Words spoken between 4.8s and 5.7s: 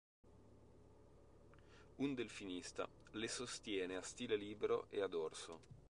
e a dorso.